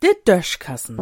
De 0.00 0.14
Döschkassen. 0.24 0.98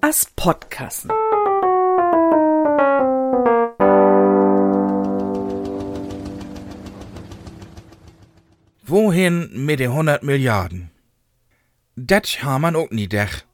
As 0.00 0.26
Podkassen. 0.36 1.10
Wohin 8.88 9.66
mit 9.66 9.80
den 9.80 9.90
100 9.90 10.22
Milliarden? 10.22 10.90
Dat 11.94 12.42
ha 12.42 12.58
man 12.58 12.74
auch 12.74 12.90
nie 12.90 13.08
dech. 13.08 13.44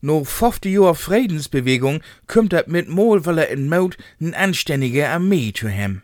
No 0.00 0.22
50 0.22 0.72
Jahr 0.72 0.94
Friedensbewegung 0.94 2.02
kommt 2.26 2.52
dat 2.52 2.68
mit 2.68 2.88
Molwelle 2.88 3.46
in 3.46 3.68
Mut 3.68 3.96
n 4.20 4.34
anständige 4.34 5.08
Armee 5.08 5.52
zu 5.52 5.68
hem. 5.68 6.02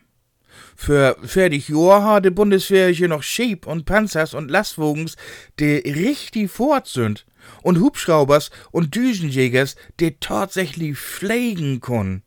Für 0.77 1.16
fertig 1.22 1.68
Jahr 1.68 2.05
hat 2.05 2.24
die 2.24 2.30
Bundeswehr 2.30 2.88
hier 2.88 3.09
noch 3.09 3.23
Schieb 3.23 3.66
und 3.66 3.84
Panzers 3.84 4.34
und 4.34 4.51
Lastwagens, 4.51 5.16
die 5.59 5.77
richtig 5.77 6.51
fort 6.51 6.87
sind. 6.87 7.27
Und 7.62 7.80
Hubschraubers 7.80 8.51
und 8.70 8.95
Düsenjägers, 8.95 9.77
die 9.98 10.16
tatsächlich 10.20 10.98
pflegen 10.98 11.80
können. 11.80 12.23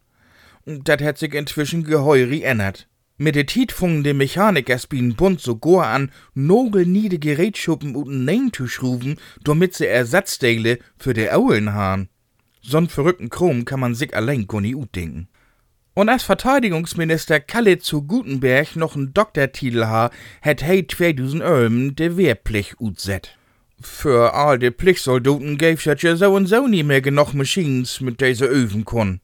Dat 0.65 1.01
hat 1.01 1.17
sich 1.17 1.33
inzwischen 1.33 1.83
geheurig 1.83 2.43
ändert. 2.43 2.88
Mit 3.17 3.35
der 3.35 3.45
Tit 3.45 3.71
fungen 3.71 4.03
de 4.03 4.13
Mechanikers 4.13 4.88
bin 4.88 5.15
Bund 5.15 5.39
sogar 5.39 5.88
an, 5.88 6.11
nogel 6.33 6.85
niede 6.85 7.19
Gerätschuppen 7.19 7.95
und 7.95 8.25
Nein 8.25 8.52
zu 8.52 8.67
schruben, 8.67 9.17
damit 9.43 9.75
sie 9.75 9.85
Ersatzteile 9.85 10.79
für 10.97 11.13
de 11.13 11.29
Aulen 11.29 11.73
haben. 11.73 12.09
So'n 12.65 12.89
verrückten 12.89 13.29
Chrom 13.29 13.65
kann 13.65 13.79
man 13.79 13.93
sich 13.93 14.15
allein 14.15 14.47
gar 14.47 14.61
nicht 14.61 14.95
denken. 14.95 15.27
Und 15.95 16.09
als 16.09 16.23
Verteidigungsminister 16.23 17.39
Kalle 17.39 17.77
zu 17.77 18.02
Gutenberg 18.02 18.75
noch 18.75 18.95
n 18.95 19.13
Doktortitel 19.13 19.85
ha, 19.85 20.09
hat 20.41 20.63
he 20.63 20.88
2000 20.88 21.44
Ölm 21.44 21.95
de 21.95 22.17
Wehrpflicht 22.17 22.80
utset. 22.80 23.38
Für 23.80 24.33
all 24.33 24.58
de 24.58 24.71
Pflichtsoldaten 24.71 25.59
gäb's 25.59 25.86
ja 25.86 26.16
so 26.16 26.33
und 26.33 26.47
so 26.47 26.67
nie 26.67 26.81
mehr 26.81 27.02
genug 27.02 27.33
Machines, 27.33 28.02
mit 28.02 28.21
der 28.21 28.33
sie 28.33 28.45
öfen 28.45 28.86
können. 28.86 29.21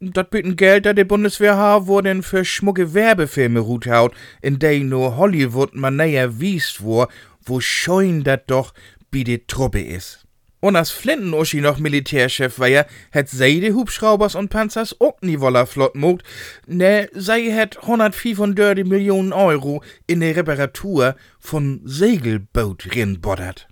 Dat 0.00 0.30
bitten 0.30 0.56
Geld, 0.56 0.86
dat 0.86 0.96
de 0.96 1.04
Bundeswehr 1.04 1.58
ha, 1.58 1.86
wurden 1.86 2.22
für 2.22 2.46
schmucke 2.46 2.94
Werbefilme 2.94 3.60
ruht 3.60 3.86
haut, 3.86 4.14
in 4.40 4.58
denen 4.58 4.88
nur 4.88 5.18
Hollywood 5.18 5.74
man 5.74 5.96
näher 5.96 6.40
wiest 6.40 6.82
wo, 6.82 7.08
wo 7.44 7.60
scheun 7.60 8.24
dat 8.24 8.50
doch, 8.50 8.72
wie 9.12 9.24
de 9.24 9.42
Truppe 9.46 9.82
is. 9.82 10.24
Und 10.60 10.76
als 10.76 10.90
Flinten-Uschi 10.90 11.62
noch 11.62 11.78
Militärchef 11.78 12.58
war 12.58 12.68
ja, 12.68 12.84
hätt 13.10 13.30
sei 13.30 13.60
de 13.60 13.72
Hubschraubers 13.72 14.34
und 14.34 14.50
Panzers 14.50 15.00
auch 15.00 15.20
nie 15.22 15.40
woller 15.40 15.66
flott 15.66 15.94
mogt, 15.94 16.22
ne, 16.66 17.08
sei 17.14 17.50
hätt 17.50 17.78
135 17.82 18.84
Millionen 18.84 19.32
Euro 19.32 19.82
in 20.06 20.20
de 20.20 20.32
Reparatur 20.32 21.16
von 21.38 21.80
Segelboot 21.84 22.94
rinboddert. 22.94 23.68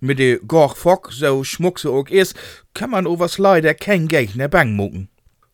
Mit 0.00 0.18
de 0.18 0.40
Gorch 0.46 0.76
Fock, 0.76 1.12
so 1.12 1.44
schmuck 1.44 1.78
so 1.78 1.94
auch 1.94 2.08
is, 2.08 2.34
kann 2.72 2.90
man 2.90 3.06
overs 3.06 3.38
leider 3.38 3.74
kein 3.74 4.08
Gegner 4.08 4.48
bang 4.48 4.74
mucken. 4.74 5.08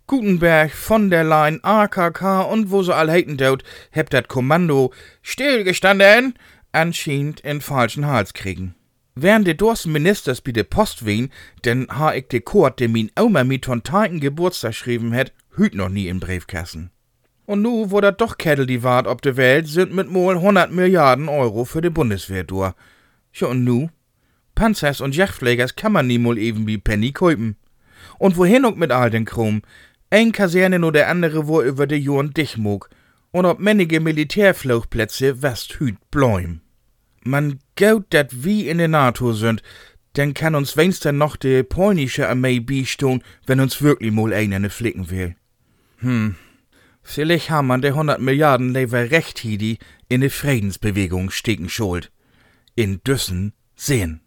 Gutenberg, 0.07 0.73
von 0.73 1.11
der 1.11 1.23
Leyen, 1.23 1.63
AKK 1.63 2.43
und 2.51 2.71
wo 2.71 2.83
so 2.83 2.93
all 2.93 3.11
heiten 3.11 3.37
dort, 3.37 3.63
hebt 3.93 4.13
dat 4.13 4.29
Kommando 4.29 4.93
stillgestanden 5.23 6.35
anscheinend 6.73 7.41
in 7.41 7.61
falschen 7.61 8.07
Hals 8.07 8.35
kriegen. 8.35 8.75
Während 9.23 9.47
de 9.47 9.53
dorsten 9.53 9.93
Ministers 9.93 10.41
bi 10.41 10.51
de 10.51 10.65
Post 10.65 11.05
wehen, 11.05 11.31
denn 11.67 11.87
ha 11.91 12.15
ich 12.15 12.29
de 12.29 12.41
Kort, 12.41 12.81
de 12.81 12.89
min 12.89 13.11
Oma 13.21 13.45
mit 13.45 13.65
tontaiten 13.65 14.19
Geburtstag 14.19 14.75
schrieben 14.75 15.13
het, 15.13 15.35
hüt 15.57 15.75
noch 15.75 15.91
nie 15.91 16.09
in 16.09 16.21
Briefkassen. 16.21 16.91
Und 17.45 17.61
nu, 17.61 17.91
wo 17.91 18.01
dat 18.01 18.19
doch 18.19 18.39
Kettel 18.39 18.65
die 18.65 18.83
Wart 18.83 19.07
ob 19.07 19.21
de 19.21 19.37
Welt, 19.37 19.69
sind 19.69 19.93
mit 19.93 20.09
mol 20.11 20.37
100 20.37 20.73
Milliarden 20.73 21.29
Euro 21.29 21.67
für 21.67 21.83
de 21.83 21.91
Bundeswehr 21.91 22.45
dur. 22.45 22.75
Ja 23.35 23.49
und 23.49 23.63
nu? 23.63 23.91
Panzers 24.55 25.03
und 25.03 25.15
Jachtpflegers 25.15 25.77
kann 25.77 25.93
man 25.93 26.07
nie 26.07 26.19
mol 26.19 26.39
eben 26.39 26.67
wie 26.67 26.79
Penny 26.79 27.13
käupen. 27.13 27.57
Und 28.19 28.39
wohin 28.39 28.65
auch 28.65 28.75
mit 28.75 28.91
all 28.91 29.11
den 29.11 29.27
Krumm? 29.27 29.61
Ein 30.09 30.33
Kaserne 30.33 30.79
nur 30.79 30.93
der 30.93 31.09
andere 31.09 31.47
wo 31.47 31.61
über 31.61 31.87
de 31.87 31.99
Joren 31.99 32.33
dich 32.33 32.57
mog. 32.57 32.89
Und 33.33 33.45
ob 33.45 33.59
männige 33.59 34.01
Militärflugplätze 34.01 35.43
west 35.43 35.79
hüt 35.79 35.99
bläum. 36.11 36.63
Man 37.25 37.59
gaut 37.77 38.07
dat 38.11 38.45
wie 38.45 38.69
in 38.69 38.79
der 38.79 38.89
NATO 38.89 39.33
sind, 39.33 39.63
dann 40.15 40.35
kann 40.35 40.55
uns 40.55 40.77
wenigstens 40.77 41.13
noch 41.13 41.37
de 41.37 41.63
polnische 41.63 42.29
Armee 42.29 42.61
bistun, 42.61 43.23
wenn 43.47 43.61
uns 43.61 43.83
wirklich 43.83 44.13
mal 44.13 44.33
eine 44.33 44.71
flicken 44.71 45.11
will. 45.11 45.37
Hm, 45.99 46.35
vielleicht 47.03 47.51
haben 47.51 47.69
man 47.69 47.83
de 47.83 47.91
100 47.91 48.21
Milliarden 48.21 48.73
lever 48.73 49.11
recht 49.11 49.39
hidi 49.39 49.79
in 50.09 50.21
de 50.23 50.31
Friedensbewegung 50.31 51.31
stecken 51.31 51.69
schuld. 51.69 52.11
In 52.75 53.03
Düssen 53.05 53.53
sehen. 53.77 54.23